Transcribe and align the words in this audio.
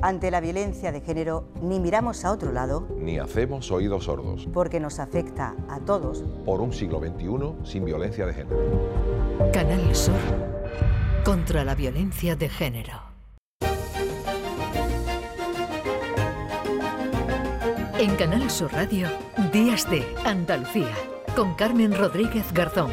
Ante 0.00 0.30
la 0.30 0.40
violencia 0.40 0.92
de 0.92 1.00
género, 1.00 1.48
ni 1.60 1.80
miramos 1.80 2.24
a 2.24 2.30
otro 2.30 2.52
lado, 2.52 2.86
ni 2.96 3.18
hacemos 3.18 3.70
oídos 3.72 4.04
sordos, 4.04 4.48
porque 4.52 4.78
nos 4.78 5.00
afecta 5.00 5.56
a 5.68 5.80
todos. 5.80 6.24
Por 6.44 6.60
un 6.60 6.72
siglo 6.72 7.00
XXI 7.00 7.68
sin 7.68 7.84
violencia 7.84 8.24
de 8.26 8.34
género. 8.34 8.56
Canal 9.52 9.94
Sur 9.94 10.14
contra 11.24 11.64
la 11.64 11.74
violencia 11.74 12.36
de 12.36 12.48
género. 12.48 13.02
En 17.98 18.14
Canal 18.14 18.48
Sur 18.48 18.72
Radio, 18.72 19.08
Días 19.52 19.90
de 19.90 20.06
Andalucía, 20.24 20.94
con 21.34 21.54
Carmen 21.54 21.92
Rodríguez 21.92 22.52
Garzón. 22.52 22.92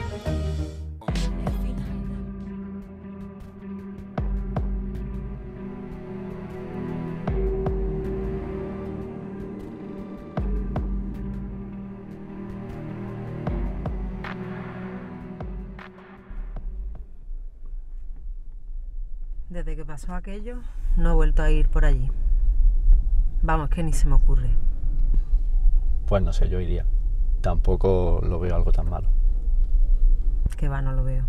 Desde 19.66 19.78
que 19.78 19.86
pasó 19.86 20.14
aquello, 20.14 20.60
no 20.96 21.10
he 21.10 21.16
vuelto 21.16 21.42
a 21.42 21.50
ir 21.50 21.68
por 21.70 21.86
allí. 21.86 22.12
Vamos, 23.42 23.68
que 23.72 23.82
ni 23.82 23.94
se 23.94 24.06
me 24.06 24.14
ocurre. 24.14 24.52
Pues 26.06 26.22
no 26.22 26.32
sé, 26.34 26.50
yo 26.50 26.60
iría. 26.60 26.86
Tampoco 27.42 28.22
lo 28.24 28.40
veo 28.40 28.56
algo 28.56 28.72
tan 28.72 28.88
malo. 28.88 29.08
Que 30.56 30.70
va, 30.70 30.84
no 30.84 30.92
lo 30.92 31.04
veo. 31.04 31.26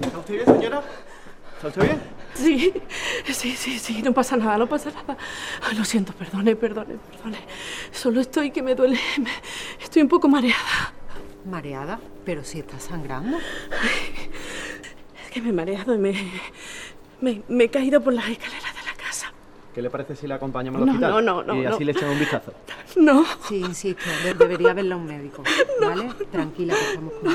¿Está 0.00 0.18
usted 0.18 0.34
bien, 0.34 0.46
señora? 0.46 0.82
¿Está 1.54 1.68
usted 1.68 1.82
bien? 1.82 2.00
Sí, 2.34 2.74
sí, 3.26 3.56
sí, 3.56 3.78
sí, 3.78 4.02
no 4.02 4.12
pasa 4.12 4.36
nada, 4.36 4.58
no 4.58 4.66
pasa 4.68 4.90
nada. 4.90 5.16
Ay, 5.68 5.76
lo 5.76 5.84
siento, 5.84 6.12
perdone, 6.12 6.56
perdone, 6.56 6.94
perdone. 7.10 7.38
Solo 7.90 8.20
estoy 8.20 8.50
que 8.50 8.62
me 8.62 8.74
duele, 8.74 8.98
me- 9.18 9.30
estoy 9.82 10.02
un 10.02 10.08
poco 10.08 10.28
mareada. 10.28 10.92
¿Mareada? 11.44 11.98
Pero 12.24 12.44
si 12.44 12.60
está 12.60 12.78
sangrando. 12.78 13.36
Es 15.24 15.30
que 15.32 15.40
me 15.40 15.50
he 15.50 15.52
mareado 15.52 15.94
y 15.94 15.98
me, 15.98 16.12
me, 17.20 17.42
me 17.48 17.64
he 17.64 17.68
caído 17.70 18.00
por 18.02 18.12
las 18.12 18.28
escaleras 18.28 18.74
de 18.74 18.82
la 18.82 18.94
casa. 18.94 19.32
¿Qué 19.74 19.80
le 19.82 19.90
parece 19.90 20.14
si 20.14 20.26
le 20.26 20.34
acompañamos 20.34 20.80
al 20.82 20.86
No, 20.86 20.92
hospital? 20.92 21.10
no, 21.12 21.20
no, 21.20 21.42
no, 21.42 21.62
Y 21.62 21.66
así 21.66 21.80
no. 21.80 21.86
le 21.86 21.92
echamos 21.92 22.12
un 22.14 22.20
vistazo. 22.20 22.52
No. 22.96 23.24
Sí, 23.48 23.56
insisto, 23.60 24.04
de- 24.22 24.34
debería 24.34 24.74
verlo 24.74 24.98
un 24.98 25.06
médico. 25.06 25.42
¿Vale? 25.80 26.10
Tranquila, 26.30 26.74
que 26.74 26.84
estamos 26.88 27.14
con... 27.14 27.32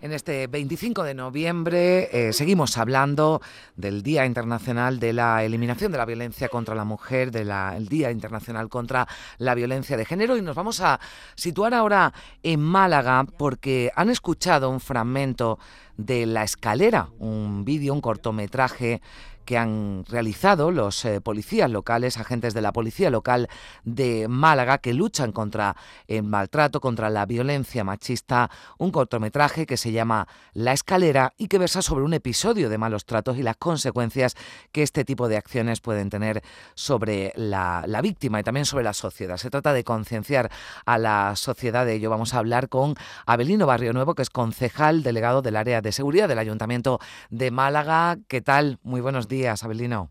En 0.00 0.12
este 0.12 0.46
25 0.46 1.02
de 1.02 1.12
noviembre 1.12 2.08
eh, 2.12 2.32
seguimos 2.32 2.78
hablando 2.78 3.42
del 3.74 4.04
Día 4.04 4.26
Internacional 4.26 5.00
de 5.00 5.12
la 5.12 5.42
Eliminación 5.42 5.90
de 5.90 5.98
la 5.98 6.04
Violencia 6.04 6.48
contra 6.48 6.76
la 6.76 6.84
Mujer, 6.84 7.32
del 7.32 7.88
Día 7.88 8.12
Internacional 8.12 8.68
contra 8.68 9.08
la 9.38 9.56
Violencia 9.56 9.96
de 9.96 10.04
Género 10.04 10.36
y 10.36 10.42
nos 10.42 10.54
vamos 10.54 10.80
a 10.80 11.00
situar 11.34 11.74
ahora 11.74 12.12
en 12.44 12.60
Málaga 12.60 13.24
porque 13.24 13.90
han 13.96 14.08
escuchado 14.08 14.70
un 14.70 14.78
fragmento 14.78 15.58
de 15.98 16.24
La 16.24 16.44
Escalera, 16.44 17.10
un 17.18 17.66
vídeo, 17.66 17.92
un 17.92 18.00
cortometraje 18.00 19.02
que 19.48 19.56
han 19.56 20.04
realizado 20.06 20.70
los 20.70 21.06
eh, 21.06 21.22
policías 21.22 21.70
locales, 21.70 22.18
agentes 22.18 22.52
de 22.52 22.60
la 22.60 22.70
policía 22.70 23.08
local 23.08 23.48
de 23.82 24.28
Málaga, 24.28 24.76
que 24.76 24.92
luchan 24.92 25.32
contra 25.32 25.74
el 26.06 26.24
maltrato, 26.24 26.82
contra 26.82 27.08
la 27.08 27.24
violencia 27.24 27.82
machista, 27.82 28.50
un 28.76 28.90
cortometraje 28.90 29.64
que 29.64 29.78
se 29.78 29.90
llama 29.90 30.28
La 30.52 30.74
Escalera 30.74 31.32
y 31.38 31.48
que 31.48 31.56
versa 31.56 31.80
sobre 31.80 32.04
un 32.04 32.12
episodio 32.12 32.68
de 32.68 32.76
malos 32.76 33.06
tratos 33.06 33.38
y 33.38 33.42
las 33.42 33.56
consecuencias 33.56 34.34
que 34.70 34.82
este 34.82 35.06
tipo 35.06 35.28
de 35.28 35.38
acciones 35.38 35.80
pueden 35.80 36.10
tener 36.10 36.42
sobre 36.74 37.32
la, 37.34 37.84
la 37.86 38.02
víctima 38.02 38.40
y 38.40 38.42
también 38.42 38.66
sobre 38.66 38.84
la 38.84 38.92
sociedad. 38.92 39.38
Se 39.38 39.48
trata 39.48 39.72
de 39.72 39.82
concienciar 39.82 40.50
a 40.84 40.98
la 40.98 41.34
sociedad 41.36 41.86
de 41.86 41.94
ello. 41.94 42.10
Vamos 42.10 42.34
a 42.34 42.38
hablar 42.40 42.68
con 42.68 42.96
Abelino 43.24 43.64
Barrio 43.64 43.94
Nuevo, 43.94 44.14
que 44.14 44.20
es 44.20 44.28
concejal 44.28 45.02
delegado 45.02 45.40
del 45.40 45.56
área 45.56 45.80
de 45.80 45.87
seguridad 45.92 46.28
del 46.28 46.38
Ayuntamiento 46.38 46.98
de 47.30 47.50
Málaga. 47.50 48.18
¿Qué 48.28 48.40
tal? 48.40 48.78
Muy 48.82 49.00
buenos 49.00 49.28
días, 49.28 49.64
Abelino. 49.64 50.10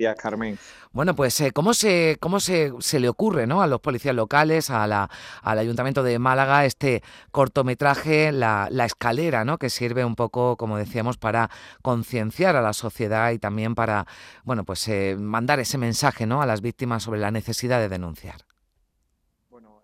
días, 0.00 0.16
Carmen. 0.16 0.58
Bueno, 0.92 1.14
pues 1.14 1.40
eh, 1.40 1.52
¿cómo, 1.52 1.74
se, 1.74 2.16
cómo 2.20 2.40
se, 2.40 2.72
se 2.80 2.98
le 2.98 3.08
ocurre 3.08 3.46
¿no? 3.46 3.62
a 3.62 3.66
los 3.66 3.80
policías 3.80 4.14
locales, 4.14 4.70
a 4.70 4.86
la, 4.86 5.08
al 5.42 5.58
Ayuntamiento 5.58 6.02
de 6.02 6.18
Málaga, 6.18 6.64
este 6.64 7.02
cortometraje, 7.30 8.32
la, 8.32 8.66
la 8.70 8.86
escalera, 8.86 9.44
¿no? 9.44 9.58
que 9.58 9.70
sirve 9.70 10.04
un 10.04 10.16
poco, 10.16 10.56
como 10.56 10.78
decíamos, 10.78 11.18
para 11.18 11.50
concienciar 11.82 12.56
a 12.56 12.62
la 12.62 12.72
sociedad 12.72 13.30
y 13.30 13.38
también 13.38 13.74
para 13.74 14.06
bueno, 14.42 14.64
pues, 14.64 14.88
eh, 14.88 15.16
mandar 15.18 15.60
ese 15.60 15.78
mensaje 15.78 16.26
¿no? 16.26 16.42
a 16.42 16.46
las 16.46 16.60
víctimas 16.60 17.02
sobre 17.02 17.20
la 17.20 17.30
necesidad 17.30 17.78
de 17.78 17.88
denunciar? 17.88 18.49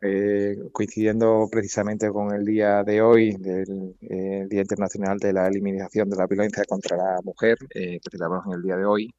Eh, 0.02 0.56
coincidiendo 0.72 1.48
precisamente 1.50 2.10
con 2.10 2.34
el 2.34 2.44
día 2.44 2.82
de 2.84 3.00
hoy, 3.00 3.32
del 3.38 3.96
eh, 4.02 4.46
Día 4.48 4.60
Internacional 4.60 5.18
de 5.18 5.32
la 5.32 5.48
Eliminación 5.48 6.10
de 6.10 6.16
la 6.16 6.26
Violencia 6.26 6.64
contra 6.68 6.96
la 6.96 7.18
Mujer, 7.24 7.56
eh, 7.74 7.98
que 8.02 8.10
celebramos 8.10 8.46
en 8.46 8.52
el 8.54 8.62
día 8.62 8.76
de 8.76 8.84
hoy, 8.84 9.14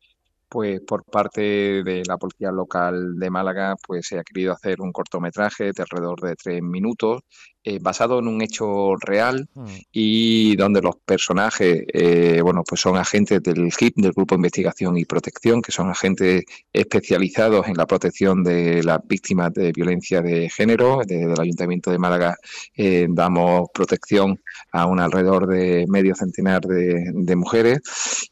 pues 0.47 0.81
por 0.81 1.03
parte 1.03 1.41
de 1.83 2.03
la 2.07 2.17
Policía 2.17 2.51
Local 2.51 3.17
de 3.17 3.29
Málaga, 3.29 3.75
pues 3.85 4.07
se 4.07 4.19
ha 4.19 4.23
querido 4.23 4.53
hacer 4.53 4.79
un 4.81 4.91
cortometraje 4.91 5.71
de 5.73 5.83
alrededor 5.83 6.21
de 6.21 6.35
tres 6.35 6.61
minutos, 6.61 7.21
eh, 7.69 7.79
basado 7.81 8.19
en 8.19 8.29
un 8.29 8.41
hecho 8.41 8.95
real 8.95 9.50
y 9.91 10.55
donde 10.55 10.81
los 10.81 10.95
personajes, 10.95 11.83
eh, 11.94 12.39
bueno, 12.41 12.63
pues 12.66 12.79
son 12.79 12.95
agentes 12.95 13.44
del 13.44 13.73
GIP, 13.73 13.97
del 13.97 14.13
Grupo 14.13 14.35
de 14.35 14.38
Investigación 14.38 14.97
y 14.97 15.03
Protección, 15.03 15.61
que 15.61 15.73
son 15.73 15.89
agentes 15.89 16.45
especializados 16.72 17.67
en 17.67 17.75
la 17.75 17.85
protección 17.85 18.41
de 18.41 18.81
las 18.83 19.00
víctimas 19.06 19.53
de 19.53 19.73
violencia 19.73 20.22
de 20.22 20.50
género. 20.50 21.01
Desde 21.06 21.33
el 21.33 21.41
Ayuntamiento 21.41 21.91
de 21.91 22.00
Málaga 22.00 22.38
eh, 22.73 23.06
damos 23.09 23.67
protección 23.73 24.39
a 24.72 24.85
un 24.85 25.01
alrededor 25.01 25.45
de 25.45 25.85
medio 25.89 26.16
centenar 26.16 26.61
de, 26.61 27.11
de 27.13 27.35
mujeres. 27.35 27.81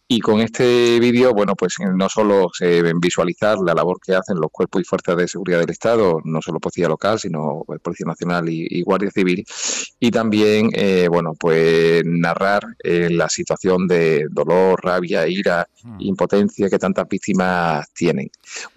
Y 0.07 0.21
con 0.21 0.39
este 0.39 0.97
vídeo, 1.01 1.33
bueno, 1.33 1.55
pues 1.55 1.75
no 1.93 2.07
solo 2.07 2.49
se 2.53 2.81
ven 2.83 3.01
visualizar 3.01 3.57
la 3.57 3.73
labor 3.73 3.99
que 3.99 4.15
hacen 4.15 4.37
los 4.39 4.51
cuerpos 4.51 4.81
y 4.81 4.85
fuerzas 4.85 5.17
de 5.17 5.27
seguridad 5.27 5.59
del 5.59 5.71
Estado, 5.71 6.21
no 6.23 6.41
solo 6.41 6.59
Policía 6.59 6.87
Local, 6.87 7.19
sino 7.19 7.65
Policía 7.81 8.05
Nacional 8.05 8.47
y, 8.47 8.67
y 8.69 8.83
Guardia 8.83 9.09
Civil, 9.11 9.24
y 9.27 10.11
también, 10.11 10.69
eh, 10.73 11.07
bueno, 11.09 11.33
pues 11.39 12.03
narrar 12.05 12.63
eh, 12.83 13.09
la 13.11 13.29
situación 13.29 13.87
de 13.87 14.27
dolor, 14.29 14.79
rabia, 14.83 15.27
ira, 15.27 15.67
impotencia 15.99 16.69
que 16.69 16.79
tantas 16.79 17.07
víctimas 17.07 17.87
tienen. 17.93 18.29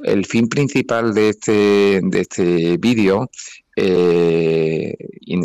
El 0.02 0.24
fin 0.26 0.48
principal 0.48 1.14
de 1.14 1.30
este, 1.30 2.00
de 2.02 2.20
este 2.20 2.76
vídeo 2.78 3.28
eh, 3.80 4.96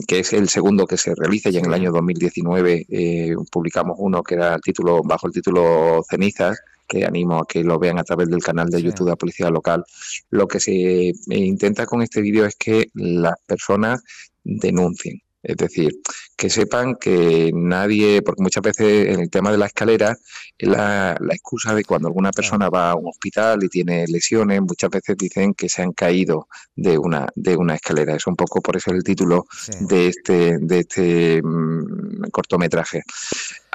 que 0.07 0.19
es 0.19 0.33
el 0.33 0.49
segundo 0.49 0.87
que 0.87 0.97
se 0.97 1.13
realiza 1.13 1.51
ya 1.51 1.59
en 1.59 1.67
el 1.67 1.73
año 1.73 1.91
2019 1.91 2.87
eh, 2.89 3.35
publicamos 3.51 3.95
uno 3.99 4.23
que 4.23 4.33
era 4.33 4.55
el 4.55 4.61
título 4.61 5.03
bajo 5.03 5.27
el 5.27 5.33
título 5.33 6.01
Cenizas 6.09 6.59
que 6.87 7.05
animo 7.05 7.37
a 7.37 7.45
que 7.45 7.63
lo 7.63 7.77
vean 7.77 7.99
a 7.99 8.03
través 8.03 8.29
del 8.29 8.41
canal 8.41 8.69
de 8.69 8.81
YouTube 8.81 9.05
de 9.05 9.11
la 9.11 9.15
Policía 9.15 9.49
Local. 9.49 9.83
Lo 10.31 10.47
que 10.47 10.59
se 10.59 11.13
intenta 11.27 11.85
con 11.85 12.01
este 12.01 12.21
vídeo 12.21 12.45
es 12.45 12.55
que 12.55 12.87
las 12.93 13.35
personas 13.45 14.03
denuncien. 14.43 15.21
Es 15.43 15.57
decir, 15.57 15.91
que 16.37 16.49
sepan 16.49 16.95
que 16.95 17.51
nadie, 17.53 18.21
porque 18.21 18.41
muchas 18.41 18.63
veces 18.63 19.09
en 19.09 19.19
el 19.19 19.29
tema 19.29 19.51
de 19.51 19.57
la 19.57 19.65
escalera, 19.65 20.15
es 20.57 20.69
la, 20.69 21.17
la 21.19 21.33
excusa 21.33 21.75
de 21.75 21.83
cuando 21.83 22.07
alguna 22.07 22.31
persona 22.31 22.69
va 22.69 22.91
a 22.91 22.95
un 22.95 23.09
hospital 23.09 23.61
y 23.61 23.67
tiene 23.67 24.05
lesiones, 24.07 24.61
muchas 24.61 24.89
veces 24.89 25.17
dicen 25.17 25.53
que 25.53 25.67
se 25.67 25.81
han 25.81 25.91
caído 25.91 26.47
de 26.77 26.97
una, 26.97 27.27
de 27.35 27.57
una 27.57 27.75
escalera. 27.75 28.15
Es 28.15 28.25
un 28.25 28.37
poco 28.37 28.61
por 28.61 28.77
eso 28.77 28.91
el 28.91 29.03
título 29.03 29.45
de 29.81 30.07
este, 30.07 30.57
de 30.59 30.79
este 30.79 31.41
mm, 31.43 32.29
cortometraje. 32.31 33.03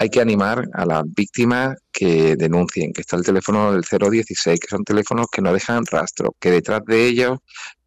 Hay 0.00 0.10
que 0.10 0.20
animar 0.20 0.68
a 0.74 0.86
las 0.86 1.02
víctimas 1.12 1.76
que 1.90 2.36
denuncien, 2.36 2.92
que 2.92 3.00
está 3.00 3.16
el 3.16 3.24
teléfono 3.24 3.72
del 3.72 3.82
016, 3.82 4.60
que 4.60 4.68
son 4.68 4.84
teléfonos 4.84 5.26
que 5.26 5.42
no 5.42 5.52
dejan 5.52 5.84
rastro, 5.90 6.36
que 6.38 6.52
detrás 6.52 6.82
de 6.86 7.04
ellos 7.04 7.38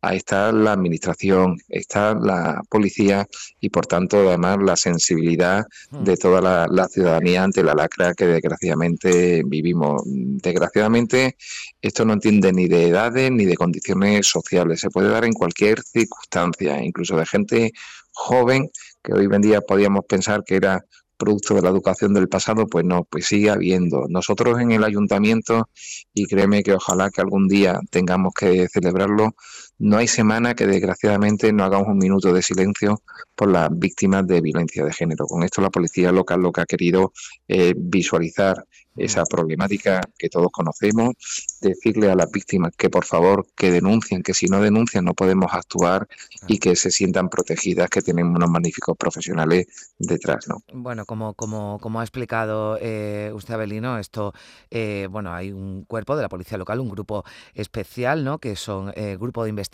está 0.01 0.51
la 0.51 0.73
administración, 0.73 1.55
está 1.69 2.13
la 2.13 2.61
policía 2.69 3.25
y 3.61 3.69
por 3.69 3.85
tanto 3.85 4.27
además 4.27 4.57
la 4.61 4.75
sensibilidad 4.75 5.63
de 5.91 6.17
toda 6.17 6.41
la, 6.41 6.67
la 6.69 6.89
ciudadanía 6.89 7.43
ante 7.43 7.63
la 7.63 7.75
lacra 7.75 8.13
que 8.13 8.25
desgraciadamente 8.25 9.43
vivimos. 9.45 10.01
Desgraciadamente 10.05 11.37
esto 11.81 12.03
no 12.03 12.11
entiende 12.11 12.51
ni 12.51 12.67
de 12.67 12.89
edades 12.89 13.31
ni 13.31 13.45
de 13.45 13.55
condiciones 13.55 14.27
sociales, 14.27 14.81
se 14.81 14.89
puede 14.89 15.07
dar 15.07 15.23
en 15.23 15.31
cualquier 15.31 15.81
circunstancia, 15.81 16.83
incluso 16.83 17.15
de 17.15 17.25
gente 17.25 17.71
joven 18.11 18.69
que 19.01 19.13
hoy 19.13 19.29
en 19.31 19.41
día 19.41 19.61
podíamos 19.61 20.03
pensar 20.05 20.43
que 20.45 20.57
era 20.57 20.83
producto 21.21 21.53
de 21.53 21.61
la 21.61 21.69
educación 21.69 22.13
del 22.13 22.27
pasado, 22.27 22.65
pues 22.67 22.83
no, 22.83 23.03
pues 23.09 23.27
sigue 23.27 23.49
habiendo. 23.51 24.07
Nosotros 24.09 24.59
en 24.59 24.71
el 24.71 24.83
ayuntamiento, 24.83 25.69
y 26.13 26.25
créeme 26.25 26.63
que 26.63 26.73
ojalá 26.73 27.09
que 27.11 27.21
algún 27.21 27.47
día 27.47 27.79
tengamos 27.91 28.33
que 28.33 28.67
celebrarlo, 28.67 29.35
no 29.81 29.97
hay 29.97 30.07
semana 30.07 30.53
que 30.53 30.67
desgraciadamente 30.67 31.51
no 31.51 31.63
hagamos 31.63 31.87
un 31.87 31.97
minuto 31.97 32.31
de 32.31 32.43
silencio 32.43 33.01
por 33.35 33.49
las 33.49 33.67
víctimas 33.71 34.27
de 34.27 34.39
violencia 34.39 34.85
de 34.85 34.93
género. 34.93 35.25
Con 35.25 35.41
esto 35.41 35.59
la 35.59 35.71
policía 35.71 36.11
local 36.11 36.41
lo 36.41 36.51
que 36.51 36.61
ha 36.61 36.65
querido 36.65 37.13
es 37.47 37.73
visualizar 37.75 38.63
esa 38.97 39.23
problemática 39.23 40.01
que 40.17 40.27
todos 40.27 40.49
conocemos, 40.51 41.13
decirle 41.61 42.11
a 42.11 42.15
las 42.15 42.29
víctimas 42.29 42.73
que 42.77 42.89
por 42.89 43.05
favor 43.05 43.47
que 43.55 43.71
denuncien, 43.71 44.21
que 44.21 44.33
si 44.33 44.47
no 44.47 44.61
denuncian 44.61 45.05
no 45.05 45.13
podemos 45.13 45.53
actuar 45.53 46.07
y 46.47 46.59
que 46.59 46.75
se 46.75 46.91
sientan 46.91 47.29
protegidas, 47.29 47.89
que 47.89 48.01
tienen 48.01 48.27
unos 48.27 48.49
magníficos 48.49 48.97
profesionales 48.97 49.93
detrás. 49.97 50.47
¿no? 50.49 50.61
Bueno, 50.73 51.05
como, 51.05 51.33
como, 51.35 51.79
como 51.79 52.01
ha 52.01 52.03
explicado 52.03 52.77
eh, 52.81 53.31
usted, 53.33 53.53
Abelino, 53.53 53.97
esto, 53.97 54.33
eh, 54.69 55.07
bueno, 55.09 55.33
hay 55.33 55.53
un 55.53 55.85
cuerpo 55.85 56.17
de 56.17 56.23
la 56.23 56.29
policía 56.29 56.57
local, 56.57 56.81
un 56.81 56.89
grupo 56.89 57.23
especial, 57.53 58.25
¿no? 58.25 58.39
que 58.39 58.57
son 58.57 58.91
eh, 58.95 59.15
grupo 59.17 59.43
de 59.43 59.49
investigación 59.49 59.70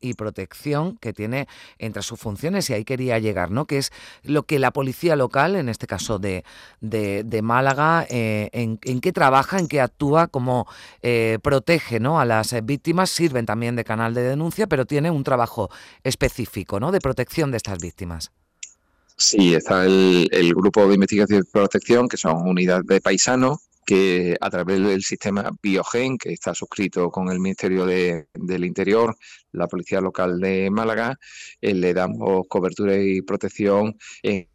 y 0.00 0.14
protección 0.14 0.96
que 0.98 1.12
tiene 1.12 1.48
entre 1.78 2.02
sus 2.02 2.18
funciones, 2.18 2.68
y 2.70 2.74
ahí 2.74 2.84
quería 2.84 3.18
llegar, 3.18 3.50
¿no? 3.50 3.66
que 3.66 3.78
es 3.78 3.90
lo 4.22 4.44
que 4.44 4.58
la 4.58 4.70
policía 4.72 5.16
local, 5.16 5.56
en 5.56 5.68
este 5.68 5.86
caso 5.86 6.18
de, 6.18 6.44
de, 6.80 7.42
Málaga, 7.42 8.06
eh, 8.08 8.50
en, 8.52 8.78
en, 8.82 9.00
qué 9.00 9.12
trabaja, 9.12 9.58
en 9.58 9.66
qué 9.66 9.80
actúa, 9.80 10.28
cómo 10.28 10.66
eh, 11.02 11.38
protege 11.42 11.98
¿no? 12.00 12.20
a 12.20 12.24
las 12.24 12.54
víctimas, 12.64 13.10
sirven 13.10 13.46
también 13.46 13.76
de 13.76 13.84
canal 13.84 14.14
de 14.14 14.22
denuncia, 14.22 14.66
pero 14.66 14.86
tiene 14.86 15.10
un 15.10 15.24
trabajo 15.24 15.70
específico 16.04 16.78
¿no? 16.78 16.92
de 16.92 17.00
protección 17.00 17.50
de 17.50 17.56
estas 17.56 17.78
víctimas. 17.78 18.30
Sí, 19.16 19.54
está 19.54 19.84
el, 19.84 20.28
el 20.32 20.54
grupo 20.54 20.86
de 20.86 20.94
investigación 20.94 21.40
y 21.40 21.50
protección, 21.50 22.08
que 22.08 22.16
son 22.16 22.48
unidades 22.48 22.86
de 22.86 23.00
paisanos, 23.00 23.58
que 23.84 24.36
a 24.40 24.50
través 24.50 24.80
del 24.80 25.02
sistema 25.02 25.50
Biogen, 25.62 26.18
que 26.18 26.32
está 26.32 26.54
suscrito 26.54 27.10
con 27.10 27.30
el 27.30 27.40
Ministerio 27.40 27.84
de, 27.86 28.28
del 28.34 28.64
Interior, 28.64 29.16
la 29.52 29.66
Policía 29.66 30.00
Local 30.00 30.40
de 30.40 30.70
Málaga, 30.70 31.18
eh, 31.60 31.74
le 31.74 31.94
damos 31.94 32.46
cobertura 32.48 32.96
y 32.96 33.22
protección 33.22 33.96
en 34.22 34.48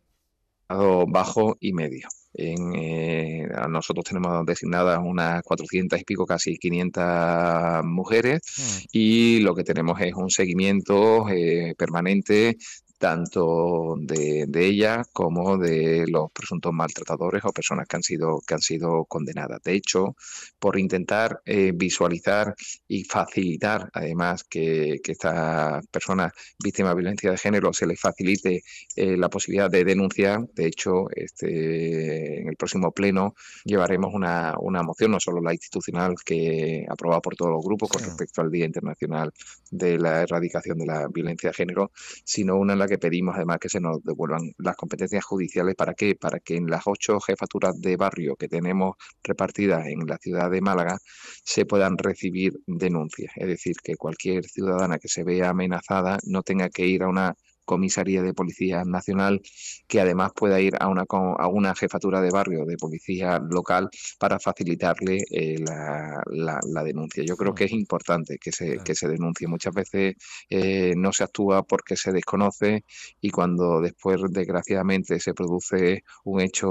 bajo 1.07 1.57
y 1.59 1.73
medio. 1.73 2.07
En, 2.33 2.73
eh, 2.75 3.47
nosotros 3.69 4.05
tenemos 4.05 4.45
designadas 4.45 4.99
unas 5.03 5.41
400 5.43 5.99
y 5.99 6.03
pico, 6.03 6.25
casi 6.25 6.57
500 6.57 7.83
mujeres, 7.83 8.41
mm. 8.57 8.85
y 8.91 9.39
lo 9.39 9.55
que 9.55 9.63
tenemos 9.63 9.99
es 10.01 10.13
un 10.13 10.29
seguimiento 10.29 11.27
eh, 11.29 11.73
permanente 11.77 12.57
tanto 12.97 13.95
de, 13.99 14.45
de 14.47 14.65
ella 14.65 15.03
como 15.13 15.57
de 15.57 16.05
los 16.07 16.31
presuntos 16.31 16.73
maltratadores 16.73 17.43
o 17.45 17.51
personas 17.51 17.87
que 17.87 17.95
han 17.97 18.03
sido, 18.03 18.41
que 18.45 18.53
han 18.55 18.61
sido 18.61 19.05
condenadas. 19.05 19.61
De 19.63 19.73
hecho, 19.73 20.15
por 20.59 20.77
intentar 20.79 21.41
eh, 21.45 21.71
visualizar 21.75 22.55
y 22.87 23.03
facilitar, 23.03 23.89
además, 23.93 24.43
que, 24.43 24.99
que 25.03 25.11
estas 25.11 25.85
personas 25.87 26.31
víctimas 26.63 26.91
de 26.91 27.01
violencia 27.01 27.31
de 27.31 27.37
género 27.37 27.73
se 27.73 27.87
les 27.87 27.99
facilite 27.99 28.63
eh, 28.95 29.17
la 29.17 29.29
posibilidad 29.29 29.69
de 29.69 29.83
denunciar, 29.83 30.47
de 30.53 30.67
hecho, 30.67 31.09
este, 31.11 32.41
en 32.41 32.49
el 32.49 32.55
próximo 32.55 32.91
pleno 32.91 33.35
llevaremos 33.63 34.13
una, 34.13 34.55
una 34.59 34.83
moción, 34.83 35.11
no 35.11 35.19
solo 35.19 35.41
la 35.41 35.53
institucional 35.53 36.15
que 36.25 36.85
aprobada 36.89 37.21
por 37.21 37.35
todos 37.35 37.51
los 37.51 37.63
grupos 37.63 37.89
con 37.89 38.03
respecto 38.03 38.41
al 38.41 38.51
Día 38.51 38.65
Internacional 38.65 39.31
de 39.71 39.97
la 39.97 40.21
Erradicación 40.23 40.77
de 40.77 40.85
la 40.85 41.07
Violencia 41.07 41.49
de 41.49 41.53
Género, 41.55 41.91
sino 42.23 42.57
una 42.57 42.73
en 42.73 42.79
la 42.79 42.86
que 42.87 42.97
pedimos 42.97 43.35
además 43.35 43.59
que 43.59 43.69
se 43.69 43.79
nos 43.79 44.03
devuelvan 44.03 44.51
las 44.57 44.75
competencias 44.75 45.23
judiciales. 45.25 45.75
¿Para 45.75 45.93
qué? 45.93 46.15
Para 46.15 46.39
que 46.39 46.55
en 46.55 46.67
las 46.67 46.83
ocho 46.85 47.19
jefaturas 47.19 47.79
de 47.79 47.97
barrio 47.97 48.35
que 48.35 48.47
tenemos 48.47 48.95
repartidas 49.23 49.85
en 49.87 50.07
la 50.07 50.17
ciudad 50.17 50.49
de 50.49 50.61
Málaga 50.61 50.97
se 51.43 51.65
puedan 51.65 51.97
recibir 51.97 52.53
denuncias. 52.65 53.31
Es 53.35 53.47
decir, 53.47 53.75
que 53.83 53.95
cualquier 53.95 54.45
ciudadana 54.45 54.99
que 54.99 55.07
se 55.07 55.23
vea 55.23 55.49
amenazada 55.49 56.17
no 56.25 56.43
tenga 56.43 56.69
que 56.69 56.85
ir 56.85 57.03
a 57.03 57.09
una 57.09 57.35
comisaría 57.67 58.23
de 58.23 58.33
policía 58.33 58.83
nacional 58.85 59.41
que 59.87 59.99
además 59.99 60.31
pueda 60.33 60.59
ir 60.61 60.73
a 60.79 60.87
una, 60.87 61.03
a 61.09 61.47
una 61.49 61.75
jefatura 61.75 62.21
de 62.21 62.31
barrio 62.31 62.65
de 62.65 62.77
policía 62.77 63.39
local 63.39 63.89
para 64.19 64.39
facilitarle 64.39 65.17
eh, 65.29 65.57
la, 65.59 66.23
la, 66.31 66.59
la, 66.73 66.83
denuncia. 66.83 67.23
Yo 67.25 67.35
creo 67.35 67.53
que 67.53 67.65
es 67.65 67.73
importante 67.73 68.37
que 68.39 68.51
se, 68.51 68.77
que 68.85 68.95
se 68.95 69.07
denuncie. 69.09 69.47
Muchas 69.47 69.73
veces 69.73 70.15
eh, 70.49 70.93
no 70.95 71.11
se 71.11 71.23
actúa 71.25 71.63
porque 71.63 71.97
se 71.97 72.11
desconoce 72.13 72.85
y 73.21 73.29
cuando 73.31 73.81
después 73.81 74.21
desgraciadamente 74.29 75.19
se 75.19 75.33
produce 75.33 76.03
un 76.23 76.41
hecho 76.41 76.69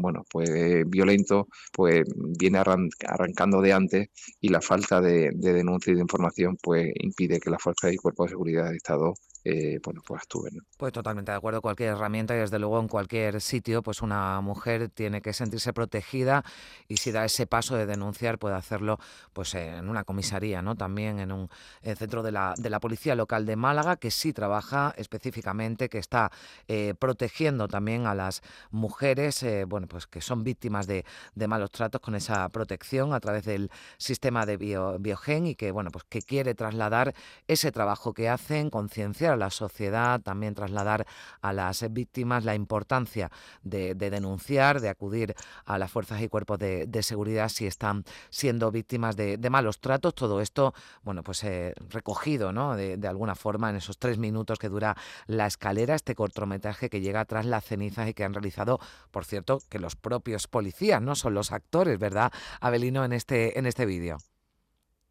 bueno 0.00 0.24
pues 0.30 0.50
violento 0.88 1.48
pues 1.72 2.02
viene 2.38 2.58
arran 2.58 2.88
arrancando 3.06 3.60
de 3.60 3.72
antes 3.72 4.08
y 4.40 4.48
la 4.48 4.60
falta 4.60 5.00
de, 5.00 5.30
de 5.34 5.52
denuncia 5.52 5.92
y 5.92 5.96
de 5.96 6.02
información 6.02 6.56
pues 6.62 6.92
impide 7.00 7.38
que 7.40 7.50
las 7.50 7.62
fuerzas 7.62 7.92
y 7.92 7.96
cuerpos 7.96 8.26
de 8.26 8.30
seguridad 8.30 8.64
del 8.66 8.76
Estado 8.76 9.14
eh, 9.48 9.80
bueno, 9.84 10.02
pues 10.04 10.22
actúen. 10.22 10.58
Pues 10.76 10.92
totalmente 10.92 11.30
de 11.30 11.36
acuerdo. 11.36 11.62
Cualquier 11.62 11.90
herramienta 11.90 12.34
y 12.34 12.38
desde 12.38 12.58
luego 12.58 12.80
en 12.80 12.88
cualquier 12.88 13.40
sitio, 13.40 13.80
pues 13.80 14.02
una 14.02 14.40
mujer 14.40 14.88
tiene 14.88 15.22
que 15.22 15.32
sentirse 15.32 15.72
protegida 15.72 16.44
y 16.88 16.96
si 16.96 17.12
da 17.12 17.24
ese 17.24 17.46
paso 17.46 17.76
de 17.76 17.86
denunciar 17.86 18.40
puede 18.40 18.56
hacerlo 18.56 18.98
pues 19.32 19.54
en 19.54 19.88
una 19.88 20.02
comisaría, 20.02 20.62
¿no? 20.62 20.74
También 20.74 21.20
en 21.20 21.30
un 21.30 21.48
centro 21.96 22.24
de 22.24 22.32
la, 22.32 22.54
de 22.56 22.70
la 22.70 22.80
policía 22.80 23.14
local 23.14 23.46
de 23.46 23.54
Málaga 23.54 23.96
que 23.96 24.10
sí 24.10 24.32
trabaja 24.32 24.92
específicamente, 24.96 25.88
que 25.88 25.98
está 25.98 26.32
eh, 26.66 26.94
protegiendo 26.98 27.68
también 27.68 28.06
a 28.06 28.16
las 28.16 28.42
mujeres, 28.72 29.44
eh, 29.44 29.64
bueno, 29.64 29.86
pues 29.86 30.08
que 30.08 30.20
son 30.20 30.42
víctimas 30.42 30.88
de, 30.88 31.04
de, 31.36 31.46
malos 31.46 31.70
tratos 31.70 32.00
con 32.00 32.16
esa 32.16 32.48
protección 32.48 33.14
a 33.14 33.20
través 33.20 33.44
del 33.44 33.70
sistema 33.98 34.44
de 34.44 34.56
bio, 34.56 34.98
Biogen 34.98 35.46
y 35.46 35.54
que 35.54 35.70
bueno, 35.70 35.90
pues 35.92 36.04
que 36.08 36.22
quiere 36.22 36.54
trasladar 36.56 37.14
ese 37.46 37.70
trabajo 37.70 38.12
que 38.12 38.28
hacen, 38.28 38.70
concienciar 38.70 39.35
la 39.36 39.50
sociedad, 39.50 40.20
también 40.20 40.54
trasladar 40.54 41.06
a 41.40 41.52
las 41.52 41.92
víctimas 41.92 42.44
la 42.44 42.54
importancia 42.54 43.30
de, 43.62 43.94
de 43.94 44.10
denunciar, 44.10 44.80
de 44.80 44.88
acudir 44.88 45.34
a 45.64 45.78
las 45.78 45.90
fuerzas 45.90 46.20
y 46.22 46.28
cuerpos 46.28 46.58
de, 46.58 47.02
seguridad 47.02 47.48
si 47.48 47.66
están 47.66 48.04
siendo 48.30 48.70
víctimas 48.70 49.16
de, 49.16 49.38
malos 49.50 49.80
tratos. 49.80 50.14
Todo 50.14 50.40
esto, 50.40 50.74
bueno, 51.02 51.22
pues 51.22 51.44
eh, 51.44 51.74
recogido, 51.90 52.52
¿no? 52.52 52.74
De, 52.74 52.96
de, 52.96 53.08
alguna 53.08 53.34
forma 53.34 53.70
en 53.70 53.76
esos 53.76 53.98
tres 53.98 54.18
minutos 54.18 54.58
que 54.58 54.68
dura 54.68 54.96
la 55.26 55.46
escalera, 55.46 55.94
este 55.94 56.14
cortometraje 56.14 56.90
que 56.90 57.00
llega 57.00 57.24
tras 57.24 57.46
las 57.46 57.64
cenizas 57.64 58.08
y 58.08 58.14
que 58.14 58.24
han 58.24 58.34
realizado, 58.34 58.80
por 59.10 59.24
cierto, 59.24 59.60
que 59.68 59.78
los 59.78 59.94
propios 59.96 60.48
policías, 60.48 61.00
no 61.00 61.14
son 61.14 61.34
los 61.34 61.52
actores, 61.52 61.98
¿verdad, 61.98 62.32
Abelino, 62.60 63.04
en 63.04 63.12
este, 63.12 63.58
en 63.58 63.66
este 63.66 63.86
vídeo? 63.86 64.18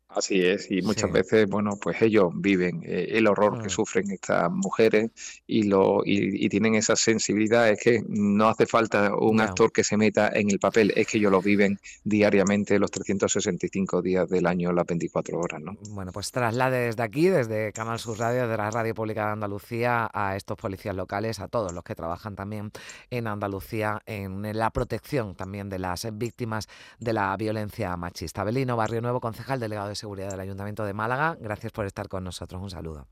Así 0.07 0.46
es, 0.46 0.72
y 0.72 0.81
muchas 0.81 1.10
sí. 1.10 1.12
veces, 1.12 1.50
bueno, 1.50 1.78
pues 1.81 2.02
ellos 2.02 2.31
viven 2.36 2.81
eh, 2.86 3.07
el 3.12 3.28
horror 3.28 3.57
mm. 3.57 3.63
que 3.63 3.69
sufren 3.69 4.12
estas 4.12 4.50
mujeres 4.50 5.12
y, 5.46 5.63
lo, 5.63 6.04
y, 6.06 6.46
y, 6.46 6.48
tienen 6.48 6.75
esa 6.75 6.96
sensibilidad. 6.96 7.70
Es 7.70 7.82
que 7.82 8.01
no 8.08 8.48
hace 8.48 8.65
falta 8.65 9.13
un 9.13 9.38
no. 9.38 9.44
actor 9.44 9.72
que 9.74 9.84
se 9.84 9.98
meta 9.98 10.32
en 10.34 10.50
el 10.50 10.60
papel, 10.60 10.94
es 10.96 11.08
que 11.08 11.18
ellos 11.18 11.32
lo 11.32 11.41
viven 11.41 11.79
diariamente 12.03 12.79
los 12.79 12.91
365 12.91 14.01
días 14.01 14.29
del 14.29 14.46
año, 14.46 14.72
las 14.72 14.86
24 14.86 15.38
horas, 15.38 15.62
¿no? 15.62 15.74
Bueno, 15.89 16.12
pues 16.13 16.32
traslade 16.32 16.86
desde 16.86 17.03
aquí, 17.03 17.27
desde 17.27 17.74
Canal 17.74 18.00
Sur 18.00 18.18
Radio, 18.20 18.48
de 18.48 18.56
la 18.56 18.72
Radio 18.72 18.96
Pública 18.96 19.25
de 19.25 19.32
Andalucía, 19.34 20.10
a 20.13 20.36
estos 20.38 20.58
policías 20.58 20.96
locales, 20.96 21.39
a 21.39 21.48
todos 21.48 21.74
los 21.74 21.84
que 21.84 21.96
trabajan 21.96 22.36
también 22.36 22.72
en 23.10 23.27
Andalucía, 23.27 24.01
en 24.06 24.44
la 24.58 24.70
protección 24.70 25.36
también 25.36 25.70
de 25.70 25.79
las 25.79 26.08
víctimas 26.18 26.68
de 27.00 27.13
la 27.13 27.36
violencia 27.36 27.98
machista. 27.98 28.44
Belino 28.44 28.77
Barrio 28.77 29.01
Nuevo, 29.01 29.20
concejal 29.20 29.60
delegado 29.60 29.89
de 29.89 29.95
Seguridad 29.96 30.30
del 30.30 30.40
Ayuntamiento 30.40 30.86
de 30.86 30.94
Málaga. 30.94 31.38
Gracias 31.40 31.72
por 31.72 31.86
estar 31.86 32.08
con 32.08 32.24
nosotros. 32.24 32.62
Un 32.62 32.70
saludo. 32.70 33.08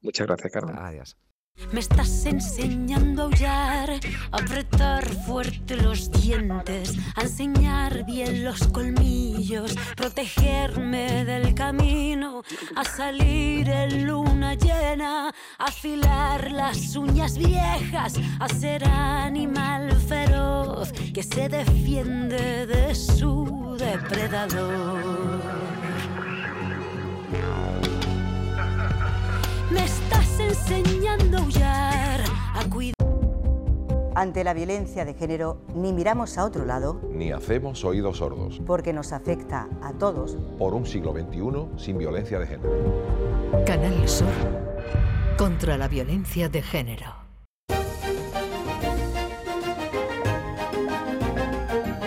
Muchas 0.00 0.26
gracias, 0.26 0.52
Carmen. 0.52 0.76
Adiós. 0.78 1.16
Me 1.72 1.80
estás 1.80 2.24
enseñando 2.26 3.22
a 3.22 3.24
aullar, 3.26 3.90
a 4.30 4.36
apretar 4.36 5.06
fuerte 5.26 5.76
los 5.76 6.10
dientes, 6.10 6.94
a 7.14 7.22
enseñar 7.22 8.04
bien 8.04 8.44
los 8.44 8.66
colmillos, 8.68 9.74
protegerme 9.94 11.24
del 11.24 11.54
camino, 11.54 12.42
a 12.74 12.84
salir 12.84 13.68
en 13.68 14.06
luna 14.06 14.54
llena, 14.54 15.28
a 15.58 15.64
afilar 15.64 16.50
las 16.50 16.96
uñas 16.96 17.36
viejas, 17.36 18.14
a 18.40 18.48
ser 18.48 18.84
animal 18.84 19.92
feroz 20.00 20.91
que 21.12 21.22
se 21.22 21.48
defiende 21.48 22.66
de 22.66 22.94
su 22.94 23.76
depredador. 23.78 25.02
Me 29.70 29.84
estás 29.84 30.40
enseñando 30.40 31.36
a 31.36 31.40
aullar, 31.40 32.20
a 32.54 32.64
cuidar. 32.70 32.94
Ante 34.14 34.44
la 34.44 34.54
violencia 34.54 35.04
de 35.04 35.14
género, 35.14 35.62
ni 35.74 35.92
miramos 35.92 36.36
a 36.38 36.44
otro 36.44 36.64
lado, 36.64 37.00
ni 37.10 37.32
hacemos 37.32 37.84
oídos 37.84 38.18
sordos, 38.18 38.60
porque 38.66 38.92
nos 38.92 39.12
afecta 39.12 39.68
a 39.82 39.92
todos. 39.92 40.36
Por 40.58 40.74
un 40.74 40.86
siglo 40.86 41.12
XXI 41.12 41.82
sin 41.82 41.98
violencia 41.98 42.38
de 42.38 42.46
género. 42.46 43.64
Canal 43.66 44.08
Sur. 44.08 44.28
Contra 45.36 45.76
la 45.78 45.88
violencia 45.88 46.48
de 46.48 46.62
género. 46.62 47.21